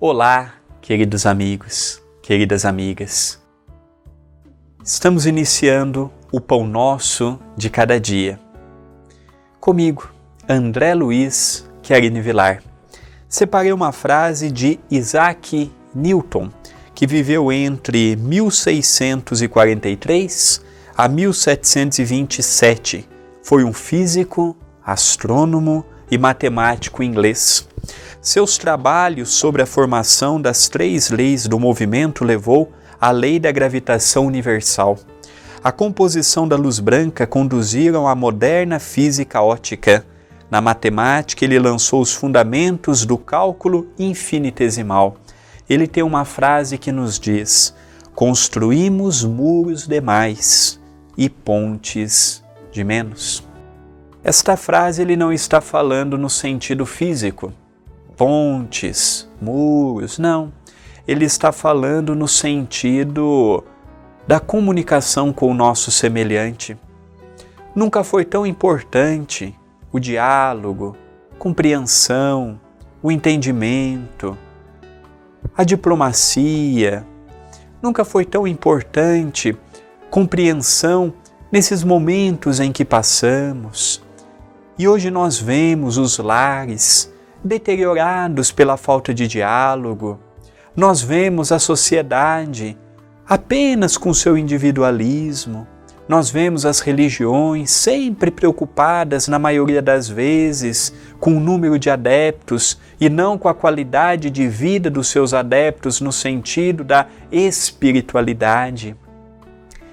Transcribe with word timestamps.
Olá, 0.00 0.54
queridos 0.80 1.26
amigos, 1.26 2.00
queridas 2.22 2.64
amigas. 2.64 3.42
Estamos 4.84 5.26
iniciando 5.26 6.08
o 6.30 6.40
Pão 6.40 6.68
Nosso 6.68 7.36
de 7.56 7.68
cada 7.68 7.98
dia. 7.98 8.38
Comigo, 9.58 10.08
André 10.48 10.94
Luiz 10.94 11.68
Querine 11.82 12.20
Vilar. 12.20 12.62
Separei 13.28 13.72
uma 13.72 13.90
frase 13.90 14.52
de 14.52 14.78
Isaac 14.88 15.68
Newton, 15.92 16.48
que 16.94 17.04
viveu 17.04 17.50
entre 17.50 18.14
1643 18.14 20.64
a 20.96 21.08
1727. 21.08 23.04
Foi 23.42 23.64
um 23.64 23.72
físico, 23.72 24.56
astrônomo 24.80 25.84
e 26.08 26.16
matemático 26.16 27.02
inglês. 27.02 27.66
Seus 28.20 28.58
trabalhos 28.58 29.30
sobre 29.30 29.62
a 29.62 29.66
formação 29.66 30.40
das 30.40 30.68
três 30.68 31.08
leis 31.08 31.46
do 31.46 31.58
movimento 31.58 32.24
levou 32.24 32.72
à 33.00 33.12
lei 33.12 33.38
da 33.38 33.52
gravitação 33.52 34.26
universal. 34.26 34.98
A 35.62 35.70
composição 35.70 36.46
da 36.46 36.56
luz 36.56 36.80
branca 36.80 37.26
conduziram 37.26 38.08
à 38.08 38.16
moderna 38.16 38.80
física 38.80 39.40
ótica. 39.40 40.04
Na 40.50 40.60
matemática, 40.60 41.44
ele 41.44 41.58
lançou 41.60 42.00
os 42.00 42.12
fundamentos 42.12 43.04
do 43.04 43.16
cálculo 43.16 43.86
infinitesimal. 43.96 45.16
Ele 45.68 45.86
tem 45.86 46.02
uma 46.02 46.24
frase 46.24 46.76
que 46.76 46.90
nos 46.90 47.20
diz: 47.20 47.72
Construímos 48.16 49.22
muros 49.22 49.86
demais 49.86 50.80
e 51.16 51.28
pontes 51.28 52.42
de 52.72 52.82
menos. 52.82 53.46
Esta 54.24 54.56
frase 54.56 55.02
ele 55.02 55.16
não 55.16 55.32
está 55.32 55.60
falando 55.60 56.18
no 56.18 56.28
sentido 56.28 56.84
físico, 56.84 57.52
pontes, 58.18 59.30
muros, 59.40 60.18
não. 60.18 60.52
Ele 61.06 61.24
está 61.24 61.52
falando 61.52 62.14
no 62.16 62.26
sentido 62.26 63.64
da 64.26 64.40
comunicação 64.40 65.32
com 65.32 65.50
o 65.50 65.54
nosso 65.54 65.92
semelhante. 65.92 66.76
Nunca 67.74 68.02
foi 68.02 68.24
tão 68.24 68.44
importante 68.44 69.54
o 69.92 70.00
diálogo, 70.00 70.96
compreensão, 71.38 72.60
o 73.00 73.12
entendimento, 73.12 74.36
a 75.56 75.62
diplomacia. 75.62 77.06
Nunca 77.80 78.04
foi 78.04 78.24
tão 78.24 78.46
importante 78.46 79.56
compreensão 80.10 81.14
nesses 81.52 81.84
momentos 81.84 82.58
em 82.58 82.72
que 82.72 82.84
passamos. 82.84 84.02
E 84.76 84.88
hoje 84.88 85.08
nós 85.08 85.38
vemos 85.38 85.96
os 85.96 86.18
lares 86.18 87.12
deteriorados 87.42 88.50
pela 88.50 88.76
falta 88.76 89.14
de 89.14 89.26
diálogo. 89.26 90.18
Nós 90.74 91.02
vemos 91.02 91.50
a 91.52 91.58
sociedade 91.58 92.76
apenas 93.28 93.96
com 93.96 94.14
seu 94.14 94.38
individualismo. 94.38 95.66
Nós 96.08 96.30
vemos 96.30 96.64
as 96.64 96.80
religiões 96.80 97.70
sempre 97.70 98.30
preocupadas, 98.30 99.28
na 99.28 99.38
maioria 99.38 99.82
das 99.82 100.08
vezes, 100.08 100.94
com 101.20 101.36
o 101.36 101.40
número 101.40 101.78
de 101.78 101.90
adeptos 101.90 102.78
e 102.98 103.10
não 103.10 103.36
com 103.36 103.46
a 103.46 103.54
qualidade 103.54 104.30
de 104.30 104.48
vida 104.48 104.88
dos 104.88 105.08
seus 105.08 105.34
adeptos 105.34 106.00
no 106.00 106.10
sentido 106.10 106.82
da 106.82 107.06
espiritualidade. 107.30 108.96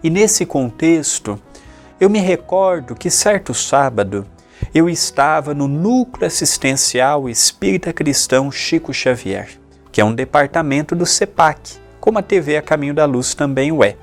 E 0.00 0.08
nesse 0.08 0.46
contexto, 0.46 1.40
eu 1.98 2.08
me 2.08 2.20
recordo 2.20 2.94
que 2.94 3.10
certo 3.10 3.52
sábado 3.52 4.24
eu 4.76 4.90
estava 4.90 5.54
no 5.54 5.66
Núcleo 5.66 6.26
Assistencial 6.26 7.30
Espírita 7.30 7.94
Cristão 7.94 8.52
Chico 8.52 8.92
Xavier, 8.92 9.48
que 9.90 10.02
é 10.02 10.04
um 10.04 10.14
departamento 10.14 10.94
do 10.94 11.06
CEPAC, 11.06 11.78
como 11.98 12.18
a 12.18 12.22
TV 12.22 12.58
A 12.58 12.62
Caminho 12.62 12.92
da 12.92 13.06
Luz 13.06 13.34
também 13.34 13.72
o 13.72 13.82
é. 13.82 13.96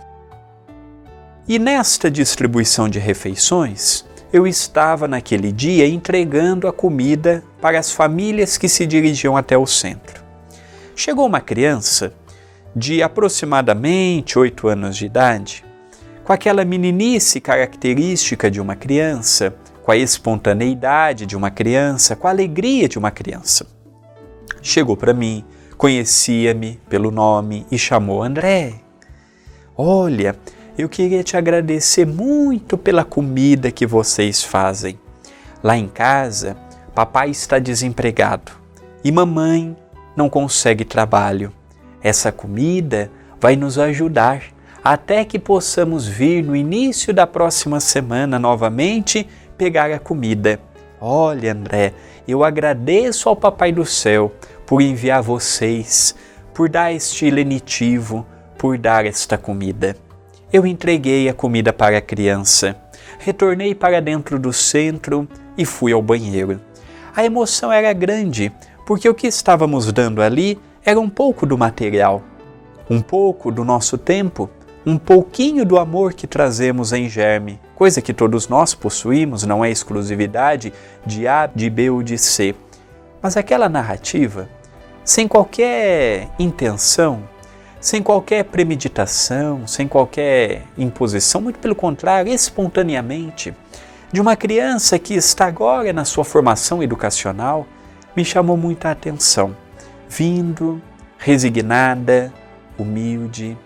E 1.48 1.60
nesta 1.60 2.10
distribuição 2.10 2.90
de 2.90 2.98
refeições, 2.98 4.04
eu 4.34 4.48
estava 4.48 5.08
naquele 5.08 5.52
dia 5.52 5.88
entregando 5.88 6.68
a 6.68 6.74
comida 6.74 7.44
para 7.62 7.78
as 7.78 7.92
famílias 7.92 8.58
que 8.58 8.68
se 8.68 8.88
dirigiam 8.88 9.38
até 9.38 9.56
o 9.56 9.68
centro. 9.68 10.24
Chegou 10.96 11.28
uma 11.28 11.40
criança 11.40 12.16
de 12.76 13.04
aproximadamente 13.04 14.40
oito 14.40 14.68
anos 14.68 14.98
de 14.98 15.06
idade, 15.06 15.64
com 16.24 16.34
aquela 16.34 16.66
meninice 16.66 17.40
característica 17.40 18.50
de 18.50 18.60
uma 18.60 18.76
criança, 18.76 19.54
com 19.84 19.92
a 19.92 19.98
espontaneidade 19.98 21.26
de 21.26 21.36
uma 21.36 21.52
criança, 21.52 22.16
com 22.16 22.28
a 22.28 22.32
alegria 22.32 22.88
de 22.88 22.98
uma 22.98 23.12
criança. 23.12 23.68
Chegou 24.62 24.96
para 24.96 25.14
mim, 25.14 25.44
conhecia-me 25.78 26.80
pelo 26.90 27.12
nome 27.12 27.66
e 27.70 27.78
chamou 27.78 28.24
André. 28.24 28.76
Olha, 29.76 30.36
eu 30.78 30.88
queria 30.88 31.24
te 31.24 31.36
agradecer 31.36 32.06
muito 32.06 32.78
pela 32.78 33.04
comida 33.04 33.72
que 33.72 33.86
vocês 33.86 34.44
fazem. 34.44 34.98
Lá 35.62 35.78
em 35.78 35.88
casa, 35.88 36.56
papai 36.96 37.30
está 37.30 37.60
desempregado 37.60 38.54
e 39.04 39.12
mamãe 39.12 39.76
não 40.16 40.30
consegue 40.30 40.86
trabalho. 40.86 41.52
Essa 42.02 42.32
comida 42.32 43.12
vai 43.40 43.56
nos 43.56 43.78
ajudar 43.78 44.44
até 44.84 45.24
que 45.24 45.40
possamos 45.40 46.08
vir 46.08 46.44
no 46.44 46.56
início 46.56 47.14
da 47.14 47.26
próxima 47.26 47.80
semana 47.80 48.38
novamente 48.38 49.28
pegar 49.58 49.92
a 49.92 50.00
comida. 50.00 50.60
Olha, 51.00 51.52
André, 51.52 51.94
eu 52.28 52.44
agradeço 52.44 53.28
ao 53.28 53.36
Papai 53.36 53.72
do 53.72 53.86
Céu 53.86 54.32
por 54.66 54.82
enviar 54.82 55.22
vocês, 55.22 56.16
por 56.54 56.70
dar 56.70 56.94
este 56.94 57.30
lenitivo, 57.30 58.26
por 58.58 58.78
dar 58.78 59.06
esta 59.06 59.38
comida. 59.38 59.96
Eu 60.52 60.66
entreguei 60.66 61.28
a 61.28 61.34
comida 61.34 61.74
para 61.74 61.98
a 61.98 62.02
criança, 62.02 62.78
retornei 63.20 63.76
para 63.76 64.02
dentro 64.02 64.40
do 64.40 64.54
centro 64.54 65.28
e 65.58 65.66
fui 65.66 65.92
ao 65.92 66.02
banheiro. 66.02 66.62
A 67.16 67.26
emoção 67.26 67.72
era 67.72 67.92
grande, 67.94 68.52
porque 68.86 69.08
o 69.10 69.14
que 69.14 69.28
estávamos 69.28 69.92
dando 69.92 70.22
ali 70.22 70.60
era 70.86 71.00
um 71.00 71.10
pouco 71.10 71.46
do 71.46 71.58
material, 71.58 72.22
um 72.90 73.02
pouco 73.02 73.52
do 73.52 73.64
nosso 73.64 73.98
tempo, 73.98 74.50
um 74.86 74.98
pouquinho 74.98 75.66
do 75.66 75.78
amor 75.78 76.14
que 76.14 76.28
trazemos 76.28 76.92
em 76.92 77.08
germe, 77.08 77.60
coisa 77.74 78.02
que 78.02 78.14
todos 78.14 78.48
nós 78.48 78.74
possuímos, 78.74 79.44
não 79.44 79.64
é 79.64 79.72
exclusividade 79.72 80.74
de 81.06 81.28
A, 81.28 81.48
de 81.48 81.70
B 81.70 81.90
ou 81.90 82.04
de 82.04 82.18
C. 82.18 82.54
Mas 83.22 83.38
aquela 83.38 83.70
narrativa, 83.70 84.50
sem 85.06 85.28
qualquer 85.28 86.30
intenção, 86.38 87.24
sem 87.80 88.04
qualquer 88.04 88.44
premeditação, 88.46 89.66
sem 89.68 89.88
qualquer 89.88 90.64
imposição, 90.78 91.42
muito 91.42 91.60
pelo 91.60 91.76
contrário, 91.76 92.32
espontaneamente, 92.32 93.54
de 94.12 94.22
uma 94.22 94.36
criança 94.36 95.00
que 95.00 95.14
está 95.14 95.48
agora 95.48 95.92
na 95.92 96.06
sua 96.06 96.24
formação 96.24 96.84
educacional, 96.84 97.66
me 98.16 98.24
chamou 98.24 98.56
muita 98.56 98.92
atenção. 98.92 99.56
Vindo, 100.08 100.82
resignada, 101.18 102.32
humilde, 102.78 103.58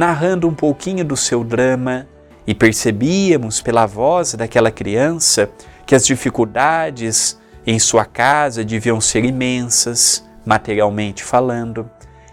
narrando 0.00 0.48
um 0.48 0.54
pouquinho 0.54 1.04
do 1.04 1.14
seu 1.14 1.44
drama, 1.44 2.06
e 2.46 2.54
percebíamos 2.54 3.60
pela 3.60 3.84
voz 3.84 4.32
daquela 4.32 4.70
criança 4.70 5.50
que 5.84 5.94
as 5.94 6.06
dificuldades 6.06 7.38
em 7.66 7.78
sua 7.78 8.06
casa 8.06 8.64
deviam 8.64 8.98
ser 8.98 9.26
imensas, 9.26 10.26
materialmente 10.42 11.22
falando, 11.22 11.88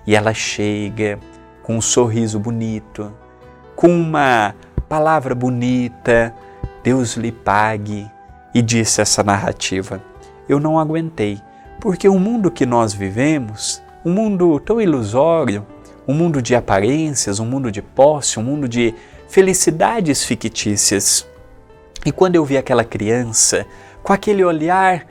e 0.05 0.15
ela 0.15 0.33
chega 0.33 1.19
com 1.61 1.75
um 1.75 1.81
sorriso 1.81 2.39
bonito, 2.39 3.13
com 3.75 3.89
uma 3.89 4.55
palavra 4.87 5.35
bonita, 5.35 6.33
Deus 6.81 7.17
lhe 7.17 7.33
pague, 7.33 8.09
e 8.55 8.61
disse 8.61 9.01
essa 9.01 9.21
narrativa. 9.25 10.01
Eu 10.47 10.57
não 10.57 10.79
aguentei, 10.79 11.41
porque 11.81 12.07
o 12.07 12.17
mundo 12.17 12.49
que 12.49 12.65
nós 12.65 12.93
vivemos, 12.93 13.83
um 14.05 14.13
mundo 14.13 14.57
tão 14.61 14.79
ilusório, 14.79 15.67
um 16.07 16.13
mundo 16.13 16.41
de 16.41 16.55
aparências, 16.55 17.39
um 17.39 17.45
mundo 17.45 17.71
de 17.71 17.81
posse, 17.81 18.39
um 18.39 18.43
mundo 18.43 18.67
de 18.67 18.93
felicidades 19.27 20.23
fictícias. 20.23 21.27
E 22.05 22.11
quando 22.11 22.35
eu 22.35 22.45
vi 22.45 22.57
aquela 22.57 22.85
criança 22.85 23.65
com 24.01 24.13
aquele 24.13 24.43
olhar 24.43 25.05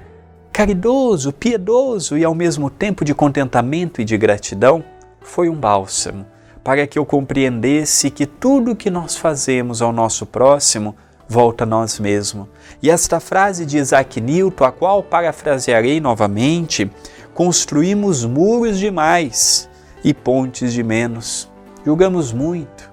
caridoso, 0.50 1.32
piedoso 1.32 2.16
e 2.16 2.24
ao 2.24 2.34
mesmo 2.34 2.70
tempo 2.70 3.04
de 3.04 3.14
contentamento 3.14 4.00
e 4.00 4.04
de 4.04 4.16
gratidão, 4.16 4.82
foi 5.20 5.50
um 5.50 5.54
bálsamo 5.54 6.24
para 6.64 6.86
que 6.86 6.98
eu 6.98 7.04
compreendesse 7.04 8.10
que 8.10 8.26
tudo 8.26 8.72
o 8.72 8.76
que 8.76 8.90
nós 8.90 9.16
fazemos 9.16 9.82
ao 9.82 9.92
nosso 9.92 10.24
próximo 10.26 10.96
volta 11.28 11.64
a 11.64 11.66
nós 11.66 12.00
mesmos. 12.00 12.48
E 12.82 12.90
esta 12.90 13.20
frase 13.20 13.66
de 13.66 13.78
Isaac 13.78 14.20
Newton, 14.20 14.64
a 14.64 14.72
qual 14.72 15.02
parafrasearei 15.02 16.00
novamente, 16.00 16.90
construímos 17.34 18.24
muros 18.24 18.78
demais 18.78 19.68
e 20.06 20.14
pontes 20.14 20.72
de 20.72 20.84
menos. 20.84 21.50
Julgamos 21.84 22.32
muito. 22.32 22.88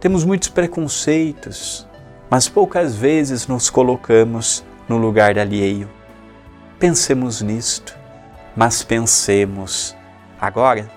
Temos 0.00 0.24
muitos 0.24 0.48
preconceitos, 0.48 1.86
mas 2.30 2.48
poucas 2.48 2.96
vezes 2.96 3.46
nos 3.46 3.68
colocamos 3.68 4.64
no 4.88 4.96
lugar 4.96 5.38
alheio. 5.38 5.90
Pensemos 6.78 7.42
nisto. 7.42 7.94
mas 8.56 8.82
pensemos. 8.82 9.96
Agora, 10.40 10.90